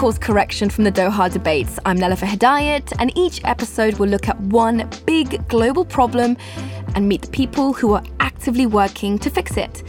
[0.00, 1.78] course correction from the Doha debates.
[1.84, 6.38] I'm Nelufar Hedayat, and each episode will look at one big global problem
[6.94, 9.82] and meet the people who are actively working to fix it.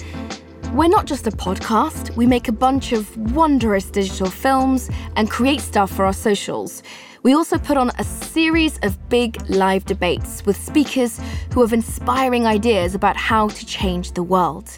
[0.74, 5.62] We're not just a podcast, we make a bunch of wondrous digital films and create
[5.62, 6.84] stuff for our socials.
[7.24, 11.22] We also put on a series of big live debates with speakers
[11.54, 14.76] who have inspiring ideas about how to change the world.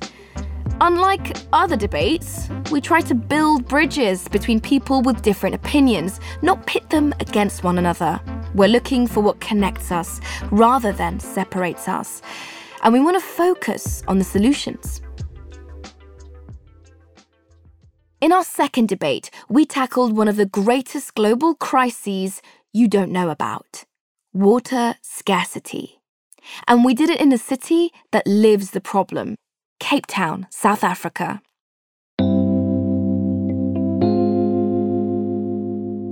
[0.82, 6.90] Unlike other debates, we try to build bridges between people with different opinions, not pit
[6.90, 8.20] them against one another.
[8.56, 10.20] We're looking for what connects us
[10.52, 12.22] rather than separates us.
[12.84, 15.02] And we want to focus on the solutions.
[18.20, 22.42] In our second debate, we tackled one of the greatest global crises
[22.74, 23.86] you don't know about
[24.34, 26.02] water scarcity.
[26.68, 29.36] And we did it in a city that lives the problem
[29.84, 31.42] Cape Town, South Africa.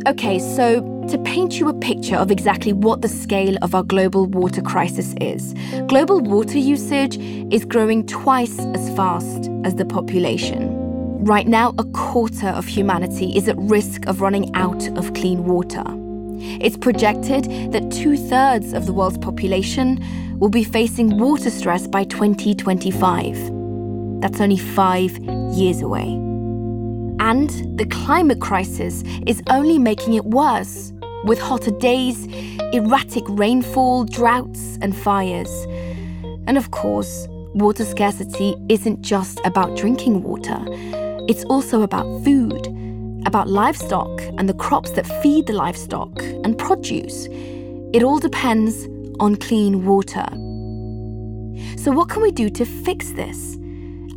[0.06, 4.26] Okay, so to paint you a picture of exactly what the scale of our global
[4.26, 5.56] water crisis is,
[5.88, 7.18] global water usage
[7.50, 10.78] is growing twice as fast as the population.
[11.24, 15.86] Right now, a quarter of humanity is at risk of running out of clean water.
[16.60, 20.04] It's projected that two thirds of the world's population
[20.40, 23.61] will be facing water stress by 2025.
[24.22, 25.18] That's only five
[25.54, 26.14] years away.
[27.20, 32.26] And the climate crisis is only making it worse, with hotter days,
[32.74, 35.52] erratic rainfall, droughts, and fires.
[36.48, 40.60] And of course, water scarcity isn't just about drinking water.
[41.28, 42.68] It's also about food,
[43.26, 47.28] about livestock and the crops that feed the livestock, and produce.
[47.94, 48.88] It all depends
[49.20, 50.26] on clean water.
[51.78, 53.58] So, what can we do to fix this?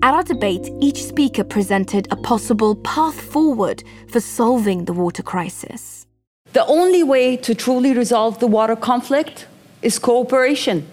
[0.05, 6.07] At our debate, each speaker presented a possible path forward for solving the water crisis.
[6.53, 9.47] The only way to truly resolve the water conflict
[9.81, 10.87] is cooperation.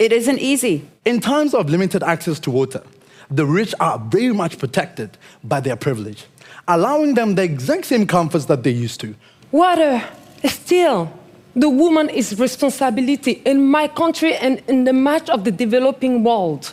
[0.00, 0.88] It isn't easy.
[1.04, 2.82] In times of limited access to water,
[3.30, 6.24] the rich are very much protected by their privilege,
[6.66, 9.14] allowing them the exact same comforts that they used to.
[9.52, 10.02] Water,
[10.46, 11.12] still,
[11.54, 16.72] the woman is responsibility in my country and in the much of the developing world.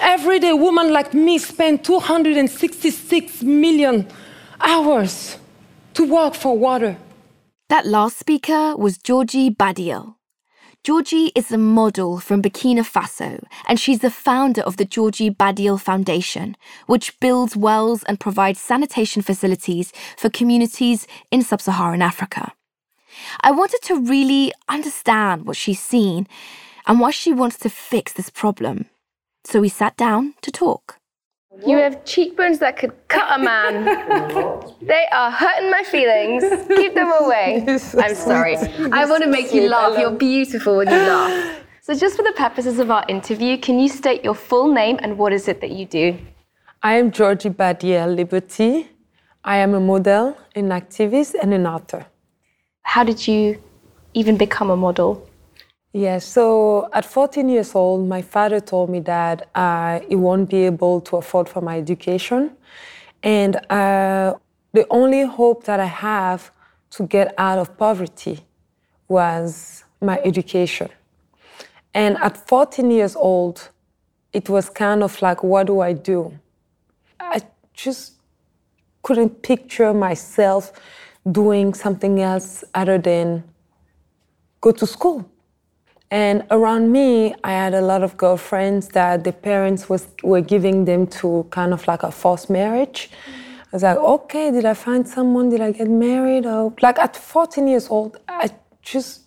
[0.00, 4.08] Everyday woman like me spend 266 million
[4.60, 5.38] hours
[5.94, 6.96] to work for water.
[7.68, 10.16] That last speaker was Georgie Badiel.
[10.84, 15.80] Georgie is a model from Burkina Faso, and she's the founder of the Georgie Badiel
[15.80, 22.52] Foundation, which builds wells and provides sanitation facilities for communities in sub Saharan Africa.
[23.42, 26.26] I wanted to really understand what she's seen
[26.86, 28.86] and why she wants to fix this problem.
[29.44, 30.98] So we sat down to talk.
[31.66, 33.84] You have cheekbones that could cut a man.
[34.82, 36.42] they are hurting my feelings.
[36.68, 37.64] Keep them away.
[37.68, 38.56] I'm sorry.
[38.56, 39.98] I want to make you laugh.
[39.98, 41.60] You're beautiful when you laugh.
[41.82, 45.18] So, just for the purposes of our interview, can you state your full name and
[45.18, 46.16] what is it that you do?
[46.82, 48.88] I am Georgie Badiel Liberty.
[49.44, 52.06] I am a model, an activist, and an author.
[52.82, 53.62] How did you
[54.14, 55.28] even become a model?
[55.94, 60.64] Yes, so at 14 years old, my father told me that uh, he won't be
[60.64, 62.56] able to afford for my education.
[63.22, 64.34] And uh,
[64.72, 66.50] the only hope that I have
[66.92, 68.40] to get out of poverty
[69.06, 70.88] was my education.
[71.92, 73.68] And at 14 years old,
[74.32, 76.32] it was kind of like, what do I do?
[77.20, 77.42] I
[77.74, 78.14] just
[79.02, 80.72] couldn't picture myself
[81.30, 83.44] doing something else other than
[84.62, 85.31] go to school.
[86.12, 90.84] And around me, I had a lot of girlfriends that the parents was, were giving
[90.84, 93.08] them to kind of like a forced marriage.
[93.72, 95.48] I was like, okay, did I find someone?
[95.48, 96.44] Did I get married?
[96.44, 98.50] Or like at 14 years old, I
[98.82, 99.22] just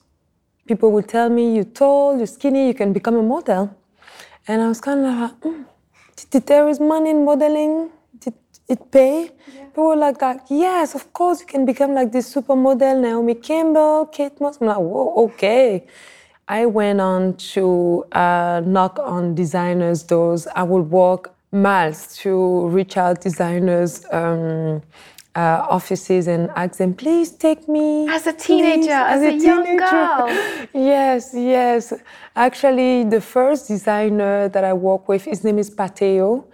[0.68, 3.76] people would tell me, you're tall, you're skinny, you can become a model.
[4.48, 5.66] And I was kind of like, mm,
[6.30, 7.90] did there is money in modeling?
[8.20, 8.36] Did
[8.68, 9.32] it pay?
[9.56, 9.66] Yeah.
[9.66, 14.06] People were like, like, yes, of course, you can become like this supermodel, Naomi Campbell,
[14.06, 14.60] Kate Moss.
[14.62, 15.88] I'm like, whoa, okay.
[16.48, 20.48] I went on to uh, knock on designers' doors.
[20.56, 24.82] I would walk miles to reach out designers' um,
[25.36, 28.08] uh, offices and ask them, please take me.
[28.08, 30.28] As a teenager, as, as, a, a young girl.
[30.74, 31.94] yes, yes.
[32.36, 36.46] Actually, the first designer that I work with, his name is Pathé'O.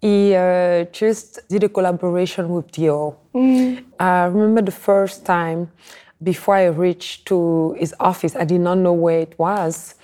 [0.00, 3.16] He uh, just did a collaboration with Dior.
[3.34, 3.84] Mm.
[3.98, 5.70] I remember the first time
[6.22, 9.94] before I reached to his office, I did not know where it was.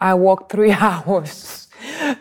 [0.00, 1.68] I walked three hours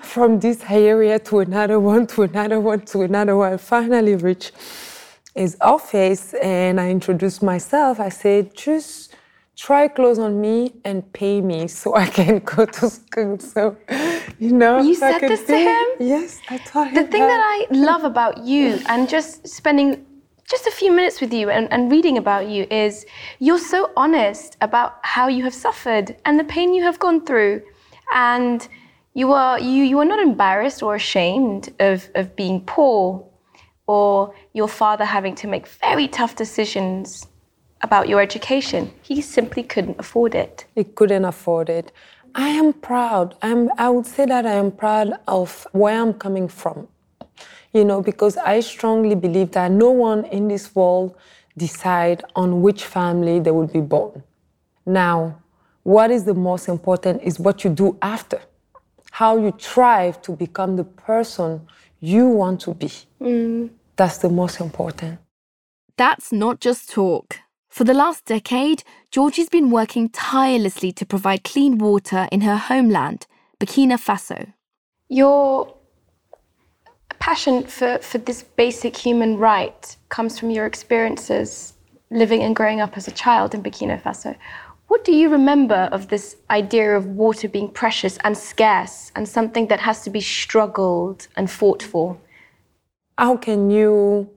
[0.02, 3.54] from this area to another one, to another one, to another one.
[3.54, 4.52] I finally reached
[5.34, 8.00] his office and I introduced myself.
[8.00, 9.16] I said, just
[9.56, 13.40] try clothes on me and pay me so I can go to school.
[13.40, 13.78] So,
[14.40, 14.82] you know.
[14.82, 15.86] You said this to him?
[16.00, 16.96] Yes, I told him.
[16.96, 20.06] The thing that I love about you and just spending
[20.50, 23.06] just a few minutes with you and, and reading about you is
[23.40, 27.62] you're so honest about how you have suffered and the pain you have gone through.
[28.14, 28.68] And
[29.14, 33.26] you are you you are not embarrassed or ashamed of, of being poor
[33.88, 37.28] or your father having to make very tough decisions
[37.82, 38.92] about your education.
[39.02, 40.66] He simply couldn't afford it.
[40.76, 41.92] He couldn't afford it.
[42.36, 43.36] I am proud.
[43.42, 46.88] I'm, I would say that I am proud of where I'm coming from.
[47.76, 51.14] You know, because I strongly believe that no one in this world
[51.58, 54.24] decide on which family they will be born.
[54.86, 55.42] Now,
[55.84, 58.40] what is the most important is what you do after.
[59.12, 61.68] How you strive to become the person
[62.00, 62.92] you want to be.
[63.20, 63.72] Mm.
[63.98, 65.20] That's the most important.
[65.98, 67.40] That's not just talk.
[67.68, 73.28] For the last decade, Georgie's been working tirelessly to provide clean water in her homeland,
[73.60, 74.54] Burkina Faso.
[75.10, 75.75] Your
[77.26, 81.74] passion for, for this basic human right comes from your experiences
[82.12, 84.36] living and growing up as a child in Burkina Faso.
[84.90, 89.66] What do you remember of this idea of water being precious and scarce and something
[89.72, 92.18] that has to be struggled and fought for?
[93.18, 94.30] how can you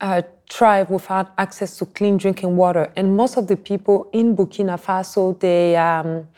[0.00, 2.92] uh, thrive without access to clean drinking water?
[2.96, 6.28] And most of the people in Burkina Faso, they, um,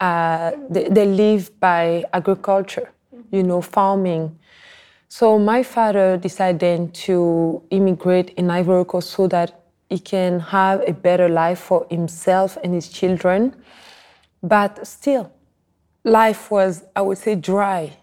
[0.00, 2.90] uh, they, they live by agriculture,
[3.30, 4.38] you know, farming.
[5.08, 10.82] So my father decided then to immigrate in Ivory Coast so that he can have
[10.86, 13.54] a better life for himself and his children.
[14.42, 15.32] But still,
[16.04, 17.96] life was, I would say, dry.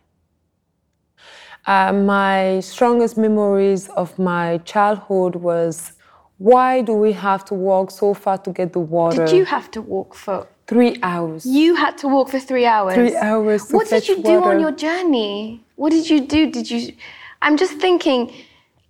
[1.65, 5.93] Uh, my strongest memories of my childhood was
[6.37, 9.25] why do we have to walk so far to get the water?
[9.25, 11.45] Did you have to walk for Three hours.
[11.45, 12.95] You had to walk for three hours.
[12.95, 14.51] Three hours What did you do water.
[14.51, 15.62] on your journey?
[15.75, 16.49] What did you do?
[16.51, 16.93] Did you?
[17.41, 18.31] I'm just thinking.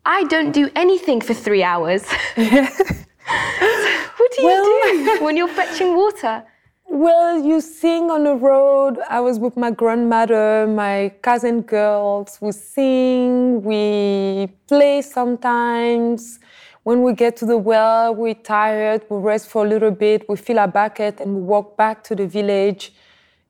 [0.06, 2.03] I don't do anything for three hours.
[2.35, 6.44] what do you Well- do when you're fetching water?
[6.85, 9.00] Well, you sing on the road.
[9.09, 12.38] I was with my grandmother, my cousin girls.
[12.39, 16.39] We sing, we play sometimes.
[16.83, 20.35] When we get to the well, we're tired, we rest for a little bit, we
[20.35, 22.94] fill our bucket, and we walk back to the village.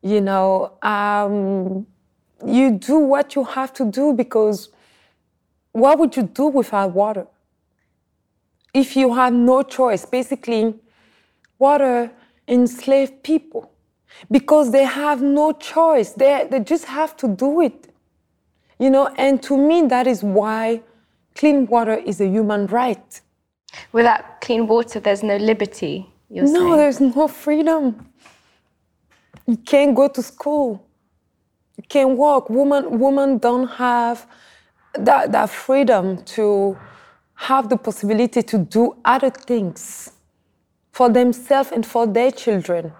[0.03, 1.87] You know, um,
[2.45, 4.69] you do what you have to do because
[5.71, 7.27] what would you do without water?
[8.73, 10.75] If you have no choice, basically,
[11.59, 12.11] water
[12.47, 13.71] enslaved people
[14.29, 16.11] because they have no choice.
[16.11, 17.89] They, they just have to do it.
[18.79, 20.81] You know, and to me, that is why
[21.35, 23.21] clean water is a human right.
[23.91, 26.09] Without clean water, there's no liberty.
[26.29, 26.77] You're no, saying.
[26.77, 28.09] there's no freedom.
[29.45, 30.85] You can't go to school.
[31.89, 32.49] Can't walk.
[32.49, 34.27] Women, women don't have
[34.93, 36.77] that, that freedom to
[37.35, 40.11] have the possibility to do other things
[40.91, 42.93] for themselves and for their children.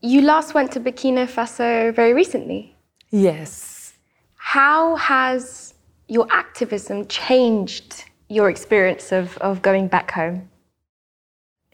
[0.00, 2.74] You last went to Burkina Faso very recently.
[3.10, 3.94] Yes.
[4.36, 5.74] How has
[6.08, 10.48] your activism changed your experience of, of going back home?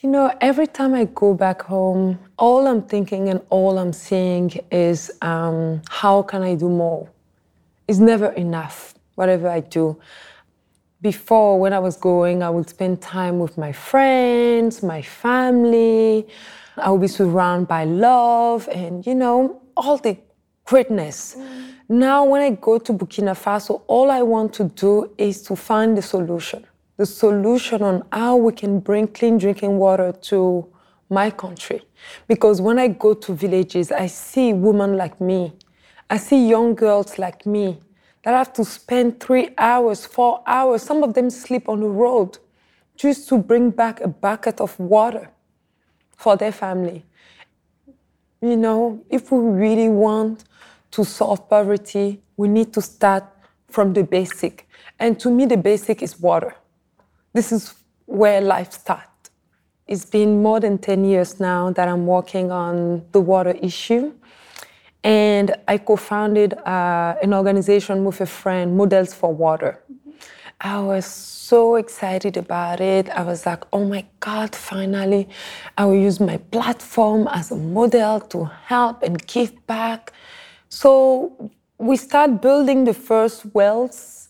[0.02, 4.50] You know, every time I go back home, all I'm thinking and all I'm seeing
[4.72, 7.08] is um, how can I do more?
[7.86, 9.96] It's never enough, whatever I do.
[11.02, 16.26] Before, when I was going, I would spend time with my friends, my family.
[16.76, 20.16] I would be surrounded by love and, you know, all the
[20.64, 21.36] greatness.
[21.88, 25.96] Now, when I go to Burkina Faso, all I want to do is to find
[25.96, 26.66] the solution
[27.02, 30.64] the solution on how we can bring clean drinking water to
[31.10, 31.82] my country.
[32.28, 35.52] Because when I go to villages, I see women like me,
[36.08, 37.80] I see young girls like me
[38.22, 42.38] that have to spend three hours, four hours, some of them sleep on the road
[42.94, 45.28] just to bring back a bucket of water
[46.16, 47.04] for their family.
[48.40, 50.44] You know, if we really want
[50.92, 53.24] to solve poverty, we need to start
[53.68, 54.68] from the basic.
[55.00, 56.54] And to me, the basic is water.
[57.32, 57.74] This is
[58.06, 59.30] where life starts.
[59.86, 64.12] It's been more than 10 years now that I'm working on the water issue.
[65.02, 69.82] And I co founded uh, an organization with a friend, Models for Water.
[70.60, 73.08] I was so excited about it.
[73.10, 75.28] I was like, oh my God, finally,
[75.76, 80.12] I will use my platform as a model to help and give back.
[80.68, 84.28] So we start building the first wells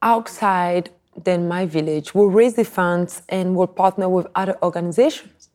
[0.00, 0.90] outside
[1.24, 2.14] than my village.
[2.14, 5.50] We'll raise the funds and we'll partner with other organizations.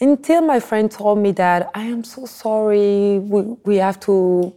[0.00, 4.54] Until my friend told me that I am so sorry, we, we have to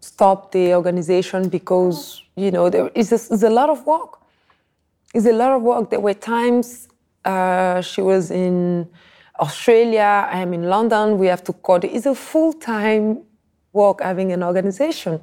[0.00, 4.20] stop the organization because, you know, there is a, a lot of work.
[5.12, 5.90] It's a lot of work.
[5.90, 6.88] There were times
[7.24, 8.88] uh, she was in
[9.40, 11.96] Australia, I am in London, we have to coordinate.
[11.96, 13.22] It's a full time
[13.72, 15.20] work having an organization.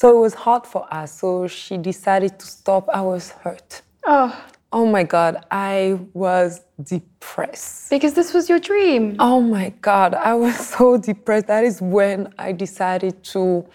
[0.00, 1.18] So it was hard for us.
[1.20, 2.88] So she decided to stop.
[2.88, 3.82] I was hurt.
[4.06, 4.34] Oh.
[4.72, 7.90] Oh my God, I was depressed.
[7.90, 9.16] Because this was your dream.
[9.18, 11.48] Oh my God, I was so depressed.
[11.48, 13.66] That is when I decided to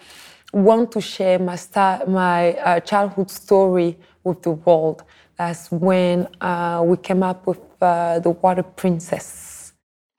[0.52, 5.04] want to share my, star, my uh, childhood story with the world.
[5.38, 9.55] That's when uh, we came up with uh, The Water Princess.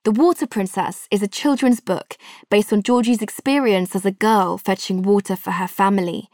[0.08, 2.16] The Water Princess is a children's book
[2.50, 6.30] based on Georgie's experience as a girl fetching water for her family.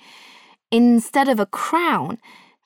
[0.69, 2.19] Instead of a crown,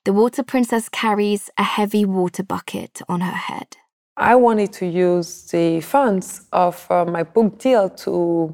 [0.04, 3.78] the Water Princess carries a heavy water bucket on her head.
[4.18, 8.54] I wanted to use the funds of uh, my book deal to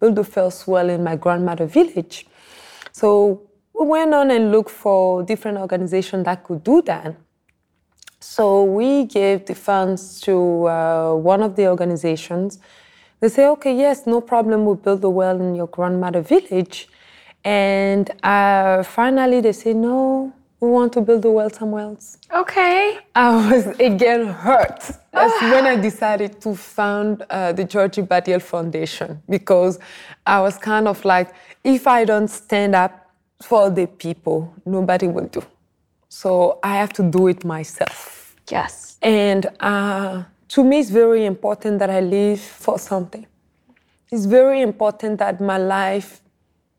[0.00, 2.26] build the first well in my grandmother village.
[2.90, 7.14] So we went on and looked for different organizations that could do that.
[8.22, 12.60] So we gave the funds to uh, one of the organizations.
[13.20, 16.88] They say, okay, yes, no problem, we'll build a well in your grandmother village.
[17.44, 22.18] And uh, finally they say, no, we want to build a well somewhere else.
[22.32, 22.98] Okay.
[23.16, 24.80] I was again hurt.
[25.12, 29.80] That's when I decided to found uh, the Georgie Badiel Foundation because
[30.24, 33.10] I was kind of like, if I don't stand up
[33.42, 35.42] for the people, nobody will do.
[36.14, 38.36] So I have to do it myself.
[38.50, 38.98] Yes.
[39.00, 43.26] And uh, to me, it's very important that I live for something.
[44.10, 46.20] It's very important that my life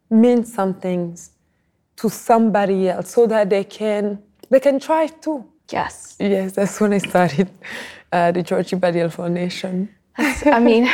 [0.08, 1.18] means something
[1.96, 4.22] to somebody else so that they can
[4.52, 5.44] they can try too.
[5.72, 6.16] Yes.
[6.20, 7.50] Yes, that's when I started
[8.12, 9.90] uh, the Georgie Badiel Foundation.
[10.18, 10.88] I mean,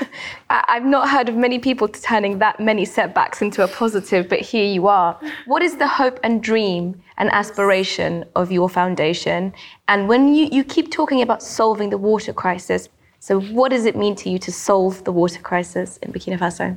[0.50, 4.64] I've not heard of many people turning that many setbacks into a positive, but here
[4.64, 5.18] you are.
[5.46, 9.52] What is the hope and dream and aspiration of your foundation?
[9.86, 12.88] And when you, you keep talking about solving the water crisis,
[13.20, 16.76] so what does it mean to you to solve the water crisis in Burkina Faso?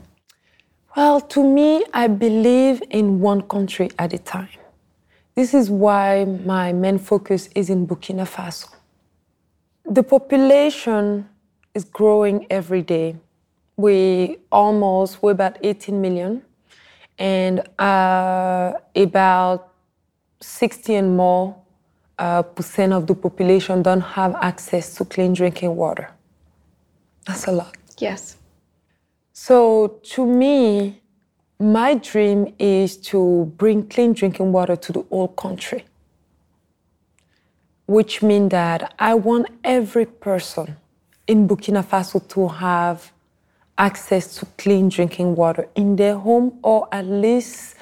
[0.96, 4.50] Well, to me, I believe in one country at a time.
[5.36, 8.70] This is why my main focus is in Burkina Faso.
[9.86, 11.30] The population
[11.77, 13.15] is growing every day.
[13.77, 16.41] We almost, we're about 18 million,
[17.19, 19.72] and uh, about
[20.41, 21.55] 60 and more
[22.17, 26.10] uh, percent of the population don't have access to clean drinking water.
[27.27, 27.77] That's a lot.
[28.00, 28.38] Yes.
[29.34, 31.01] So to me,
[31.60, 35.86] my dream is to bring clean drinking water to the whole country,
[37.86, 40.77] which means that I want every person
[41.27, 43.12] in Burkina Faso to have
[43.77, 47.75] access to clean drinking water in their home or at least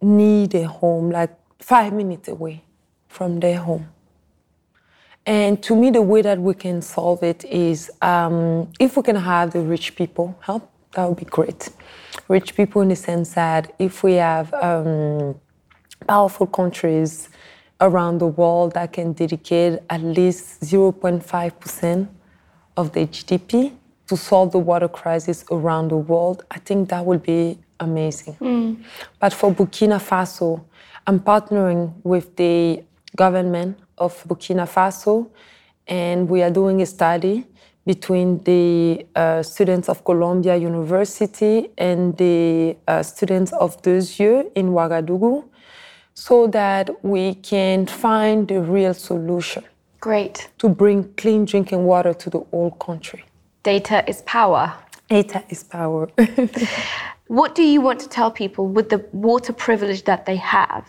[0.00, 2.62] need a home, like five minutes away
[3.08, 3.88] from their home.
[5.26, 9.16] And to me, the way that we can solve it is um, if we can
[9.16, 11.68] have the rich people help, that would be great.
[12.28, 15.38] Rich people, in the sense that if we have um,
[16.06, 17.28] powerful countries
[17.80, 22.08] around the world that can dedicate at least 0.5%
[22.78, 23.72] of the GDP
[24.06, 28.36] to solve the water crisis around the world, I think that would be amazing.
[28.40, 28.84] Mm.
[29.18, 30.64] But for Burkina Faso,
[31.06, 32.84] I'm partnering with the
[33.16, 35.28] government of Burkina Faso,
[35.88, 37.44] and we are doing a study
[37.84, 44.00] between the uh, students of Columbia University and the uh, students of Deux
[44.54, 45.44] in Ouagadougou
[46.14, 49.64] so that we can find the real solution.
[50.00, 50.48] Great.
[50.58, 53.24] To bring clean drinking water to the whole country.
[53.62, 54.72] Data is power.
[55.08, 56.08] Data is power.
[57.26, 60.86] what do you want to tell people with the water privilege that they have?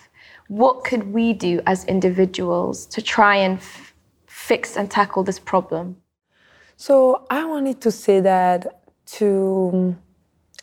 [0.47, 3.93] What could we do as individuals to try and f-
[4.27, 5.97] fix and tackle this problem?
[6.77, 8.81] So, I wanted to say that
[9.17, 9.99] to um,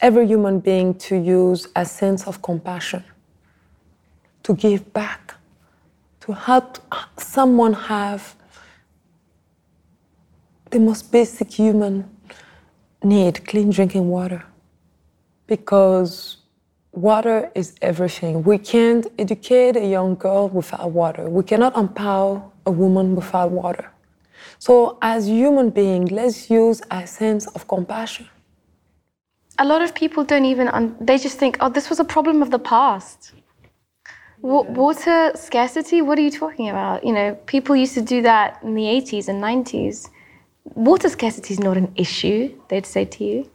[0.00, 3.04] every human being to use a sense of compassion,
[4.44, 5.34] to give back,
[6.26, 6.78] to help
[7.18, 8.34] someone have
[10.70, 12.04] the most basic human
[13.02, 14.44] need clean drinking water.
[15.46, 16.38] Because
[16.90, 18.42] water is everything.
[18.42, 21.30] We can't educate a young girl without water.
[21.30, 23.92] We cannot empower a woman without water.
[24.58, 28.28] So, as human beings, let's use our sense of compassion.
[29.58, 32.42] A lot of people don't even, un- they just think, oh, this was a problem
[32.42, 33.32] of the past.
[34.46, 36.02] Water scarcity?
[36.02, 37.04] What are you talking about?
[37.04, 40.10] You know, people used to do that in the 80s and 90s.
[40.64, 43.50] Water scarcity is not an issue, they'd say to you.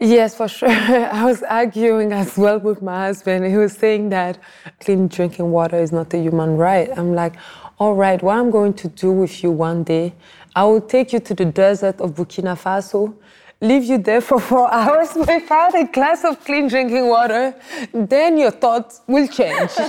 [0.00, 0.68] Yes, for sure.
[1.20, 3.44] I was arguing as well with my husband.
[3.46, 4.38] He was saying that
[4.80, 6.88] clean drinking water is not a human right.
[6.96, 7.34] I'm like,
[7.78, 10.14] all right, what I'm going to do with you one day,
[10.54, 13.14] I will take you to the desert of Burkina Faso,
[13.60, 17.54] leave you there for four hours without a glass of clean drinking water.
[17.92, 19.72] Then your thoughts will change.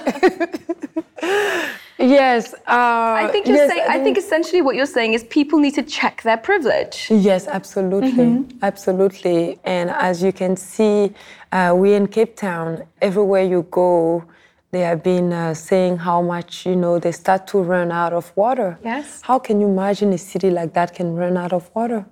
[2.00, 2.54] Yes.
[2.54, 3.86] Uh, I think you're yes, saying.
[3.90, 7.08] I, think essentially what you're saying is people need to check their privilege.
[7.10, 8.58] Yes, absolutely, mm-hmm.
[8.62, 9.60] absolutely.
[9.66, 11.14] And as you can see,
[11.52, 12.84] uh, we in Cape Town.
[13.02, 14.24] Everywhere you go,
[14.72, 18.32] they have been uh, saying how much you know they start to run out of
[18.38, 18.80] water.
[18.84, 19.22] Yes.
[19.22, 22.06] How can you imagine a city like that can run out of water?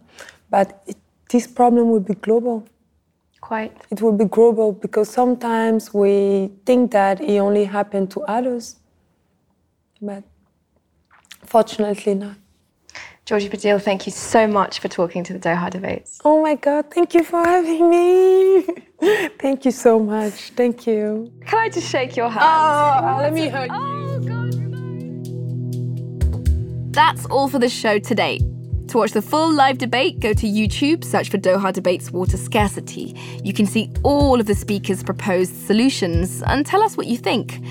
[0.50, 0.98] But it,
[1.30, 2.68] this problem will be global.
[3.42, 3.74] Quite.
[3.92, 8.78] It will be global because sometimes we think that it only happened to others
[10.02, 10.24] but
[11.44, 12.36] fortunately not.
[13.26, 16.20] Georgie Badiel, thank you so much for talking to the Doha debates.
[16.24, 18.66] Oh my God, thank you for having me.
[19.40, 20.52] thank you so much.
[20.56, 21.32] Thank you.
[21.46, 22.46] Can I just shake your hand?
[22.46, 23.76] Oh, let me oh, hug you.
[23.76, 24.20] oh.
[24.20, 24.48] God.
[26.94, 28.40] That's all for the show today.
[28.90, 33.14] To watch the full live debate, go to YouTube, search for Doha Debates Water Scarcity.
[33.44, 37.62] You can see all of the speakers' proposed solutions and tell us what you think.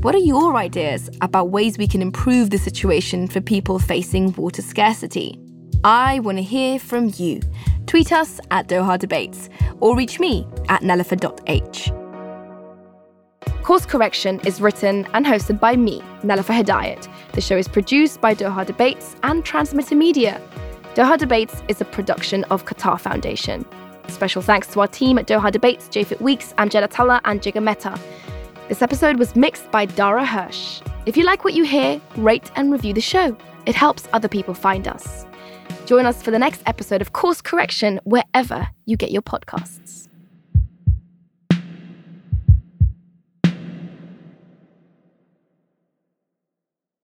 [0.00, 4.62] What are your ideas about ways we can improve the situation for people facing water
[4.62, 5.38] scarcity?
[5.84, 7.40] I want to hear from you.
[7.86, 9.50] Tweet us at Doha Debates
[9.80, 11.92] or reach me at nelofer.h.
[13.62, 17.08] Course Correction is written and hosted by me, Nelufar Hedayat.
[17.32, 20.40] The show is produced by Doha Debates and Transmitter Media.
[20.94, 23.64] Doha Debates is a production of Qatar Foundation.
[24.08, 27.98] Special thanks to our team at Doha Debates, Japhet Weeks, Amjad Atallah, and Mehta.
[28.68, 30.82] This episode was mixed by Dara Hirsch.
[31.06, 33.34] If you like what you hear, rate and review the show.
[33.64, 35.24] It helps other people find us.
[35.86, 40.08] Join us for the next episode of Course Correction wherever you get your podcasts.